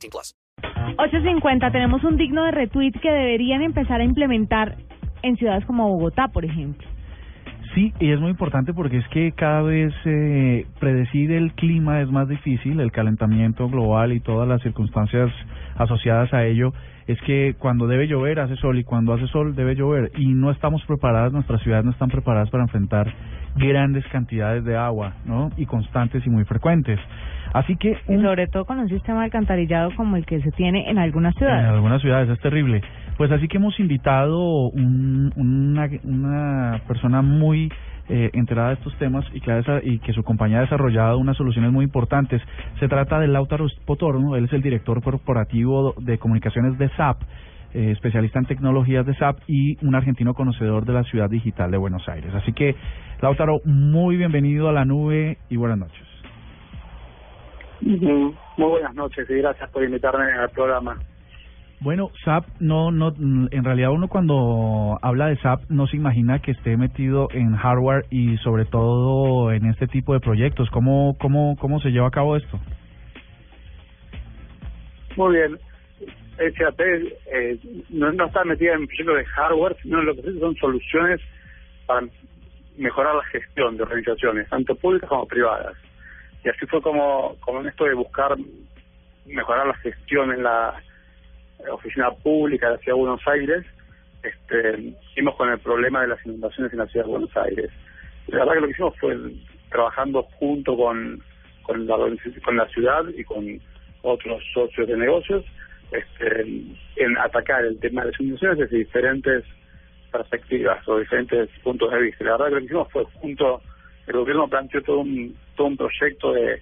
[0.00, 0.34] 18 plus.
[0.98, 4.76] 850, tenemos un digno de retweet que deberían empezar a implementar
[5.22, 6.86] en ciudades como Bogotá, por ejemplo.
[7.74, 12.10] Sí, y es muy importante porque es que cada vez eh, predecir el clima es
[12.10, 15.30] más difícil, el calentamiento global y todas las circunstancias
[15.76, 16.72] asociadas a ello.
[17.06, 20.50] Es que cuando debe llover hace sol y cuando hace sol debe llover y no
[20.50, 23.12] estamos preparadas, nuestras ciudades no están preparadas para enfrentar
[23.56, 25.50] grandes cantidades de agua, ¿no?
[25.56, 26.98] Y constantes y muy frecuentes.
[27.52, 30.88] Así que un sobre todo con un sistema de alcantarillado como el que se tiene
[30.90, 31.66] en algunas En ciudades.
[31.66, 32.80] algunas ciudades es terrible.
[33.16, 37.70] Pues así que hemos invitado un- una, una persona muy
[38.12, 41.16] eh, enterada de estos temas y que, ha desa- y que su compañía ha desarrollado
[41.18, 42.42] unas soluciones muy importantes.
[42.80, 47.22] Se trata de Lautaro Potorno, él es el director corporativo de comunicaciones de SAP,
[47.72, 51.76] eh, especialista en tecnologías de SAP y un argentino conocedor de la ciudad digital de
[51.76, 52.34] Buenos Aires.
[52.34, 52.74] Así que,
[53.22, 56.09] Lautaro, muy bienvenido a la nube y buenas noches.
[57.80, 60.98] Muy buenas noches y gracias por invitarme al programa.
[61.80, 66.50] Bueno, SAP no, no, en realidad uno cuando habla de SAP no se imagina que
[66.50, 70.68] esté metido en hardware y sobre todo en este tipo de proyectos.
[70.70, 72.60] ¿Cómo, cómo, cómo se lleva a cabo esto?
[75.16, 75.58] Muy bien.
[76.36, 81.20] SAP eh, no, no está metida en proyectos de hardware, sino lo que son soluciones
[81.86, 82.06] para
[82.76, 85.74] mejorar la gestión de organizaciones, tanto públicas como privadas.
[86.44, 88.36] Y así fue como, como en esto de buscar
[89.26, 90.74] mejorar la gestión en la
[91.70, 93.66] oficina pública de la Ciudad de Buenos Aires,
[94.22, 97.70] este, hicimos con el problema de las inundaciones en la Ciudad de Buenos Aires.
[98.28, 99.16] La verdad que lo que hicimos fue
[99.70, 101.22] trabajando junto con,
[101.62, 101.96] con, la,
[102.44, 103.60] con la ciudad y con
[104.02, 105.44] otros socios de negocios
[105.92, 106.42] este,
[106.96, 109.44] en atacar el tema de las inundaciones desde diferentes
[110.10, 112.24] perspectivas o diferentes puntos de vista.
[112.24, 113.62] La verdad que lo que hicimos fue junto,
[114.06, 116.58] el gobierno planteó todo un, todo un proyecto de,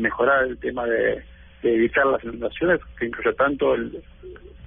[0.00, 1.22] mejorar el tema de,
[1.62, 3.76] evitar las inundaciones, que incluye tanto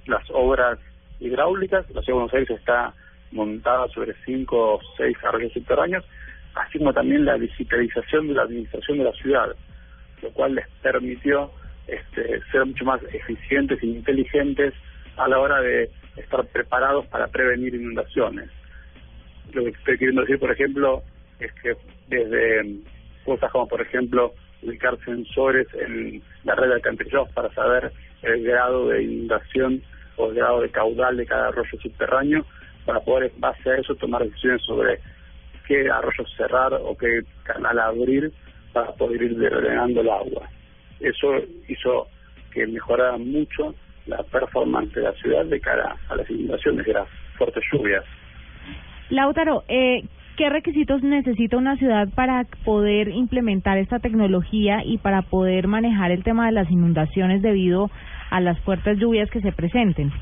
[0.06, 0.78] las obras
[1.20, 2.94] hidráulicas, la ciudad de Buenos Aires está
[3.32, 6.04] montada sobre cinco o seis arroyos subterráneos,
[6.54, 9.54] así como también la digitalización de la administración de la ciudad,
[10.22, 11.50] lo cual les permitió
[11.86, 14.72] este, ser mucho más eficientes e inteligentes
[15.18, 18.48] a la hora de estar preparados para prevenir inundaciones.
[19.52, 21.02] Lo que estoy queriendo decir, por ejemplo,
[21.40, 21.76] es que
[22.08, 22.95] desde
[23.26, 24.32] cosas como, por ejemplo,
[24.62, 27.92] ubicar sensores en la red de alcantarillados para saber
[28.22, 29.82] el grado de inundación
[30.16, 32.46] o el grado de caudal de cada arroyo subterráneo,
[32.86, 35.00] para poder, en base a eso, tomar decisiones sobre
[35.66, 38.32] qué arroyo cerrar o qué canal abrir
[38.72, 40.48] para poder ir drenando el agua.
[41.00, 41.34] Eso
[41.68, 42.06] hizo
[42.52, 43.74] que mejorara mucho
[44.06, 48.04] la performance de la ciudad de cara a las inundaciones a las fuertes lluvias.
[49.10, 50.04] Lautaro, eh,
[50.36, 56.22] ¿qué requisitos necesita una ciudad para poder implementar esta tecnología y para poder manejar el
[56.22, 57.90] tema de las inundaciones debido
[58.30, 60.12] a las fuertes lluvias que se presenten?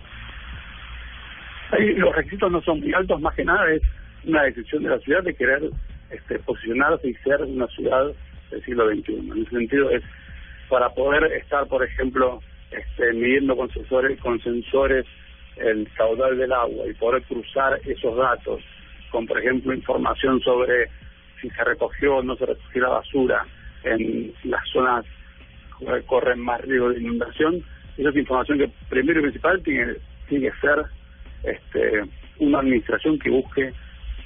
[1.97, 3.83] Los requisitos no son muy altos, más que nada es
[4.25, 5.63] una decisión de la ciudad de querer
[6.11, 8.13] este, posicionarse y ser una ciudad
[8.51, 9.15] del siglo XXI.
[9.17, 10.03] En ese sentido es
[10.69, 15.05] para poder estar, por ejemplo, este, midiendo con sensores, con sensores
[15.57, 18.61] el caudal del agua y poder cruzar esos datos
[19.15, 20.89] con, por ejemplo, información sobre
[21.41, 23.47] si se recogió o no se recogió la basura
[23.85, 25.05] en las zonas
[25.79, 27.63] que corren más riesgo de inundación.
[27.97, 29.95] Esa es información que primero y principal tiene,
[30.29, 30.85] tiene que ser
[31.45, 32.03] este,
[32.41, 33.73] una administración que busque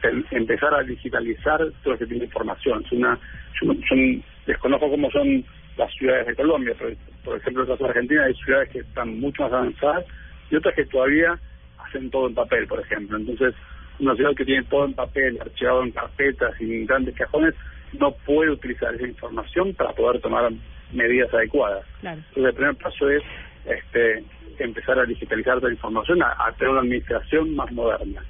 [0.04, 2.82] em- empezar a digitalizar todo ese tipo de información.
[2.87, 3.19] Es una,
[3.60, 5.44] yo, yo desconozco cómo son
[5.76, 8.78] las ciudades de Colombia, pero, por ejemplo, en el caso de Argentina hay ciudades que
[8.78, 10.06] están mucho más avanzadas
[10.50, 11.38] y otras que todavía
[11.87, 13.19] hacen todo en papel, por ejemplo.
[13.19, 13.55] Entonces,
[14.00, 17.55] una ciudad que tiene todo en papel, archivado en carpetas y en grandes cajones,
[17.99, 20.50] no puede utilizar esa información para poder tomar
[20.93, 21.85] medidas adecuadas.
[22.00, 22.21] Claro.
[22.29, 23.23] Entonces, el primer paso es
[23.67, 24.25] este,
[24.59, 28.23] empezar a digitalizar toda la información, a, a tener una administración más moderna.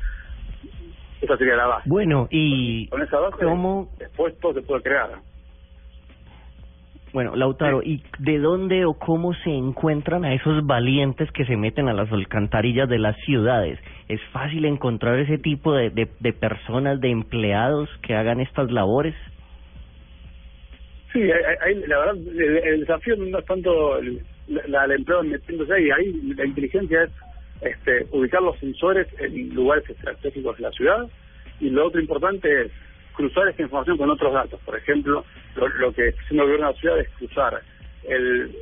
[1.20, 1.88] Esa sería la base.
[1.88, 3.90] Bueno, y Con esa base, ¿cómo?
[3.98, 5.10] después todo se puede crear.
[7.12, 11.88] Bueno, Lautaro, ¿y de dónde o cómo se encuentran a esos valientes que se meten
[11.88, 13.78] a las alcantarillas de las ciudades?
[14.08, 19.14] ¿Es fácil encontrar ese tipo de, de, de personas, de empleados que hagan estas labores?
[21.12, 24.90] Sí, hay- hay- la verdad, el, el desafío no es tanto el, la, la, el
[24.92, 25.90] empleo metiéndose ahí.
[25.90, 27.10] Ahí la inteligencia es
[27.62, 31.06] este, ubicar los sensores en lugares estratégicos de la ciudad
[31.60, 32.70] y lo otro importante es
[33.18, 34.60] cruzar esta información con otros datos.
[34.64, 35.24] Por ejemplo,
[35.56, 37.60] lo, lo que haciendo el gobierno de la ciudad es cruzar
[38.04, 38.54] el,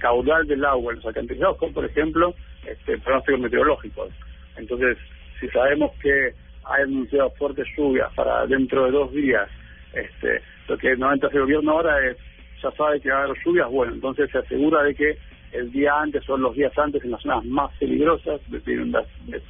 [0.00, 2.34] caudal del agua en los alcantarillados con, por ejemplo,
[2.66, 4.10] este, pronósticos meteorológicos.
[4.56, 4.98] Entonces,
[5.40, 9.48] si sabemos que hay anunciado fuertes lluvias para dentro de dos días,
[9.94, 12.16] este, lo que normalmente hace el gobierno ahora es,
[12.60, 15.16] ya sabe que va a haber lluvias, bueno, entonces se asegura de que
[15.52, 19.42] el día antes o los días antes en las zonas más peligrosas de, de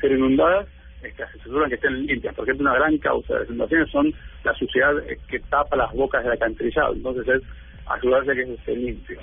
[0.00, 0.66] ser inundadas,
[1.10, 2.34] se aseguran que estén limpias.
[2.34, 4.14] Por ejemplo, una gran causa de las inundaciones son
[4.44, 4.94] la suciedad
[5.28, 6.94] que tapa las bocas del alcantarillado.
[6.94, 7.42] Entonces es
[7.86, 9.20] asegurarse que eso esté limpio.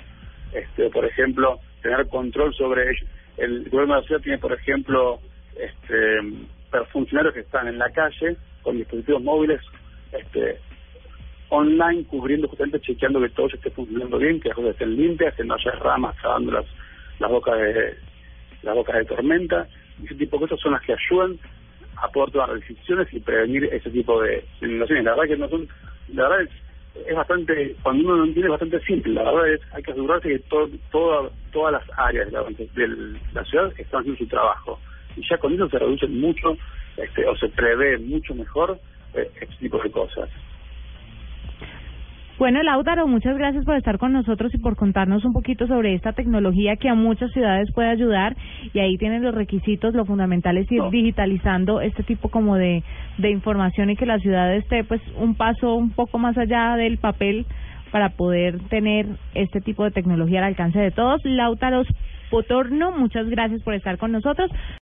[0.52, 3.06] Este, por ejemplo, tener control sobre ello.
[3.36, 5.20] El gobierno de la ciudad tiene, por ejemplo,
[5.56, 6.20] este,
[6.92, 9.60] funcionarios que están en la calle con dispositivos móviles
[10.12, 10.58] este,
[11.48, 15.44] online cubriendo justamente chequeando que todo esté funcionando bien, que las cosas estén limpias, que
[15.44, 16.66] no haya ramas cavando las,
[17.18, 17.96] las bocas de
[18.62, 19.66] las bocas de tormenta.
[20.04, 21.38] Ese tipo de cosas son las que ayudan
[22.00, 25.04] a poder tomar decisiones y prevenir ese tipo de inundaciones.
[25.04, 25.68] La verdad que no son,
[26.14, 29.60] la verdad es, es bastante, cuando uno lo entiende es bastante simple, la verdad es
[29.72, 32.88] hay que asegurarse que todo, toda, todas las áreas de
[33.32, 34.78] la, ciudad están haciendo su trabajo.
[35.16, 36.56] Y ya con eso se reducen mucho,
[36.96, 38.78] este, o se prevé mucho mejor
[39.14, 39.30] eh,
[42.40, 46.14] Bueno, Lautaro, muchas gracias por estar con nosotros y por contarnos un poquito sobre esta
[46.14, 48.34] tecnología que a muchas ciudades puede ayudar
[48.72, 52.82] y ahí tienen los requisitos, lo fundamental es ir digitalizando este tipo como de,
[53.18, 56.96] de información y que la ciudad esté pues un paso un poco más allá del
[56.96, 57.44] papel
[57.92, 59.04] para poder tener
[59.34, 61.20] este tipo de tecnología al alcance de todos.
[61.24, 61.82] Lautaro
[62.30, 64.50] Potorno, muchas gracias por estar con nosotros.